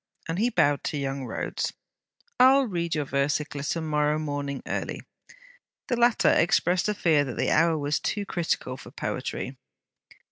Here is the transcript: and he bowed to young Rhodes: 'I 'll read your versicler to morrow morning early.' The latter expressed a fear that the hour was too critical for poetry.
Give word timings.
and 0.27 0.39
he 0.39 0.49
bowed 0.49 0.83
to 0.83 0.97
young 0.97 1.25
Rhodes: 1.25 1.73
'I 2.39 2.51
'll 2.55 2.65
read 2.65 2.95
your 2.95 3.05
versicler 3.05 3.61
to 3.73 3.81
morrow 3.81 4.17
morning 4.17 4.63
early.' 4.65 5.03
The 5.89 5.95
latter 5.95 6.31
expressed 6.33 6.89
a 6.89 6.95
fear 6.95 7.23
that 7.23 7.37
the 7.37 7.51
hour 7.51 7.77
was 7.77 7.99
too 7.99 8.25
critical 8.25 8.77
for 8.77 8.89
poetry. 8.89 9.57